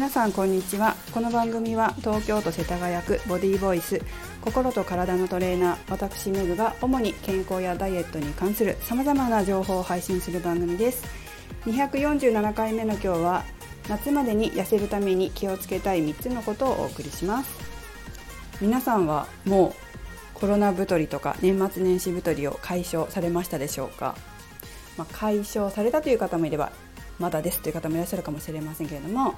[0.00, 0.96] 皆さんこんにちは。
[1.12, 4.00] この番組は東京都世田谷区ボディーボイス
[4.40, 11.04] 心と体のトレーナー私メグが主に健康やダイエットに関する様々な情報を配信する番組です。
[11.66, 13.44] 247回目の今日は
[13.90, 17.50] 夏までに痩せるために気をつけたい3つのことをお送りします。
[18.62, 19.74] 皆さんはもう
[20.32, 24.16] コロナ太りとか年末年始太りを解消されましたでしょうか、
[24.96, 26.72] まあ、解消されたという方もいれば
[27.20, 29.34] まだですという方もいらっしゃるかもしれませんけれども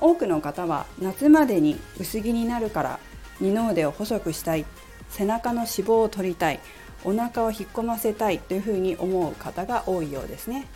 [0.00, 3.00] 多くの方は夏までに薄着になるから
[3.40, 4.64] 二の腕を細くしたい
[5.10, 6.60] 背中の脂肪を取りたい
[7.04, 10.66] お腹を引っ込ませたいというふうに思う方が多いようですね。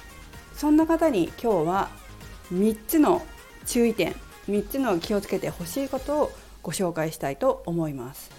[0.55, 1.89] そんな方に今日は
[2.53, 3.23] 3つの
[3.67, 4.15] 注意点
[4.49, 8.31] 3つの気をつけてほしいことをご紹介したいと思います。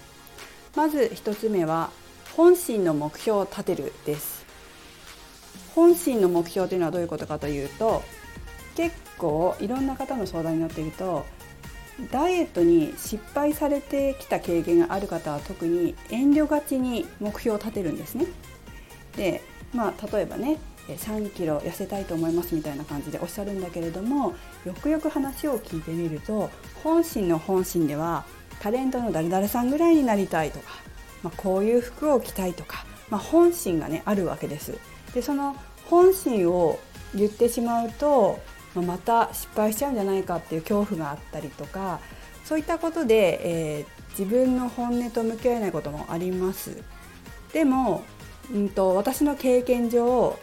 [0.76, 1.90] まず1つ目は
[2.36, 4.41] 本心の目標を立てるです。
[5.76, 8.04] 本心の目標というのはどういうことかというと
[8.76, 11.26] 結構いろんな方の相談に乗っていると
[12.12, 18.26] ダイエットに失敗されてきた経験がある方は特に遠慮がちに目標を立てるんですね。
[19.16, 19.42] で
[19.74, 24.34] まあ例えばね3キロ痩せたいと思いますみたいな感じでおっしゃるんだけれども
[24.66, 26.50] よくよく話を聞いてみると
[26.84, 28.26] 本心の本心では
[28.60, 30.66] タレントの誰々さんぐらいになりたいとか、
[31.24, 34.78] まあ、こういう服を着たいとか、まあ、本心がねあるわけです。
[35.14, 35.56] でその
[35.90, 36.80] 本心を
[37.14, 38.40] 言ってしまうと
[38.76, 42.00] また失敗しちゃうんじゃないかっていう恐怖があったりとか
[42.46, 46.82] そういったことで、えー、自分の本音と向き合えないこともあります。
[47.54, 48.04] でも、
[48.54, 50.38] うんと、私の経験上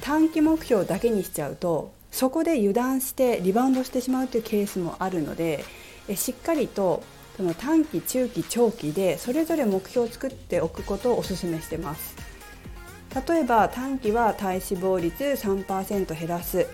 [0.00, 5.64] 短期目標だけにしちゃうとそこで油断してリバウンドしてしまうというケースもあるので
[6.08, 7.02] えしっかりと
[7.36, 12.27] その短期中期長期でそれぞれ目標を作っておくことをお勧めしてます。
[13.14, 16.66] 例えば短期は体脂肪率3%減らす。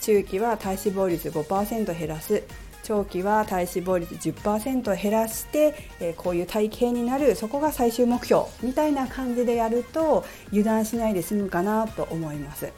[0.00, 2.42] 中期は体脂肪率5%減らす。
[2.82, 7.36] 長期は体脂肪率10%減らして、え、こういう体型になる。
[7.36, 12.72] そこが最終目標みたいな感じでやると油断しないで済むかなと思います。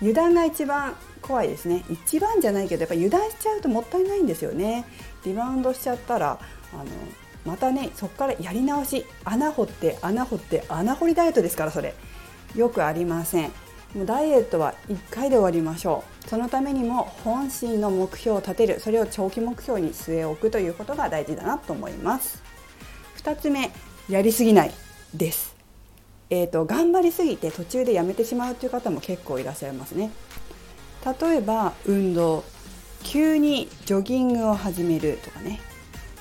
[0.00, 1.84] 油断が一番怖いですね。
[1.90, 4.84] 一番じゃないけどやっぱ油断しちゃうともったいないんですよね。
[5.24, 6.38] リバウンドしちゃったら
[6.72, 6.84] あの
[7.44, 9.04] またねそこからやり直し。
[9.24, 11.94] 穴掘って穴掘って穴掘りダイエットですからそれ。
[12.56, 13.52] よくありません。
[13.94, 16.28] もうダイエットは1回で終わりましょう。
[16.28, 22.42] そのためにも本心の目標を立てるそれを長期目標に据え置くということが大事だなと思います。
[23.18, 23.70] 2つ目
[24.08, 24.72] やりすぎない
[25.14, 25.54] です。
[26.28, 30.10] えーと、頑張りすぎて途中でやめてしまうという方も結構いらっしゃいますね。
[31.20, 32.42] 例えば運動。
[33.04, 35.60] 急にジョギングを始めるとかね。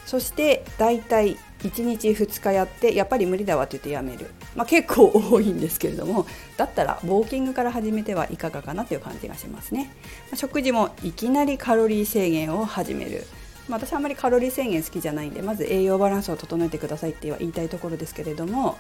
[0.06, 6.26] そしてだいたい1日2日やってやっぱり無理だわって言ってやめる、まあ、結構多いんですけれども
[6.58, 9.94] だったらウォーキングから始めてはいかがかなという感じがしますね、
[10.30, 13.26] まあ、食事もいきなりカロリー制限を始める。
[13.68, 18.78] まあ、私はあまりカロリー制限好きじゃないんでまず栄養バランスを整えてくださいっては言いたいところですけれども、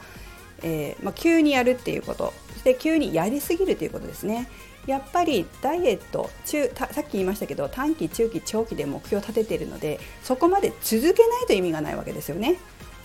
[0.61, 2.33] えー、ま、急にやるっていうこと。
[2.53, 4.47] そして急にやりすぎるということですね。
[4.87, 12.57] やっぱりダイエット中さっき言いましたけど短期中期長期で目標を立てているのでそこまで続けないと意味がないわけですよね。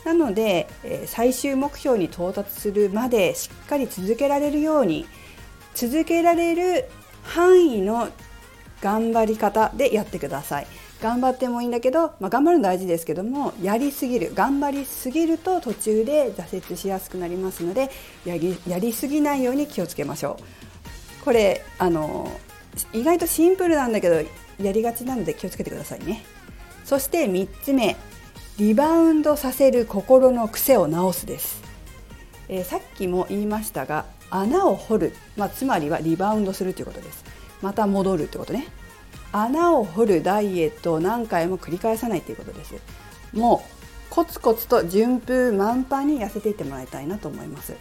[0.05, 5.07] なので、え最終目標に到達するまでしっかり続けられるように
[5.75, 6.89] 続けられる
[7.23, 8.09] 範囲の
[8.81, 10.67] 頑張り方でやってください。
[11.01, 17.91] 頑張ってもいいんだけど、まあ、頑張るの大事ですけどもやりすぎる頑張りすぎると途中で挫折しやすくなりますので
[18.27, 20.39] やりやりすぎないように気をつけましょ
[21.21, 21.25] う。
[21.25, 22.31] これあの
[22.93, 24.17] 意外とシンプルなんだけど
[24.63, 26.23] やりがちなので気をつけてくださいね。
[26.85, 27.97] そして3つ目。
[28.61, 31.63] リバウンドさせる心の癖を直すです、
[32.51, 37.25] えー、さっきも言いましたが穴を掘る、まあ、つまりはリバウンドするということです。
[37.63, 38.69] また戻るということね。
[39.33, 42.75] 穴を掘るダイエットを何回も繰り返さないということです。
[43.33, 47.75] もうコツコツと順風満帆に痩せていってもらいたいなと思います。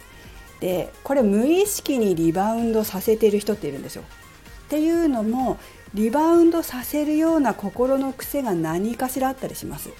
[0.60, 4.02] でこれ無意識にリバウンドさせている人っているんですよ。
[4.64, 5.58] っていうのも
[5.92, 9.90] リバウンドさせるような心の癖が何かしらあったりします。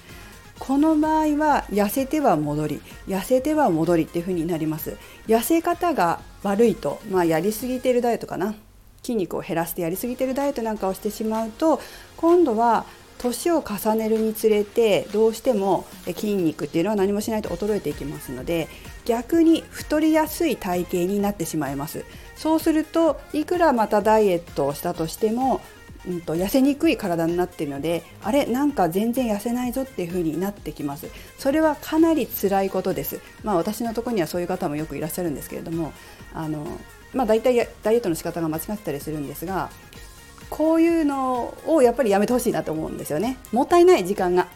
[0.71, 4.95] この場合は痩せては戻り痩せては戻りっていう風になります。
[5.27, 8.55] 痩せ方が悪いと、まあ、やりすぎてるダイエットかな。
[9.03, 11.81] 筋肉を減らしてやりすぎてるダイエットなんかをしてしまうと
[12.15, 12.85] 今度は
[13.17, 18.69] 年を重ねるにつれてどうしても筋肉っていうのは何もしないと衰えていきますので
[19.03, 22.05] 逆に太りやすい体型になってしまいます。
[22.37, 25.59] そうするといくらまたダイエットをしたとしても
[26.07, 31.07] うんと、痩せにくい体になっているのであれなんか全然痩せないぞっていう風になってきます。
[31.37, 33.19] それはかなり辛いことです。
[33.43, 35.93] まあ私のところにはそういう方もよくいらっしゃるんですけれども
[36.33, 36.65] あの
[37.13, 39.69] まあ大体ダイエットの仕方が間違ってたりするんですが
[40.49, 43.37] こういうのをやっぱりやめてほしいなと思うんですよね。
[43.51, 44.47] もったいない時間が。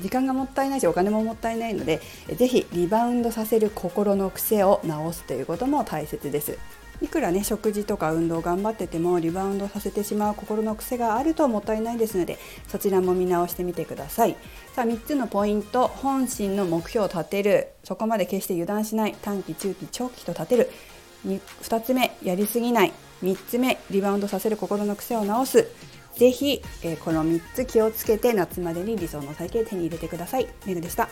[0.00, 2.00] 時間がもったいないしお金ももったいないので
[2.34, 6.58] ぜひリバウンドさせる心の癖を直すということも大切です。
[7.02, 12.38] いくらね食事とか運動頑張っててもリバウンドさせてしまう心の癖があるともったいないですので
[12.68, 14.36] そちらも見直してみてください。
[14.74, 17.68] さあ3つのポイント本心の目標を立てる。
[17.82, 19.16] そこまで決して油断しない。
[19.20, 20.70] 短期中期長期と立てる。
[21.26, 22.92] 2つ目やりすぎない。
[23.22, 25.68] 3つ目リバウンドさせる心の癖を直す。
[26.16, 30.48] ぜひ、えー、この3つ気をつけて夏までに理想の体型手に入れてください。
[30.66, 31.08] メグでした。